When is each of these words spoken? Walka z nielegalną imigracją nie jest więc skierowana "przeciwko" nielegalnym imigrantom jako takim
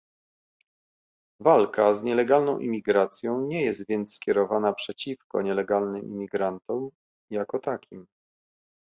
Walka 1.39 1.93
z 1.93 2.03
nielegalną 2.03 2.59
imigracją 2.59 3.41
nie 3.41 3.61
jest 3.61 3.87
więc 3.87 4.15
skierowana 4.15 4.73
"przeciwko" 4.73 5.41
nielegalnym 5.41 6.05
imigrantom 6.07 6.89
jako 7.29 7.59
takim 7.59 8.05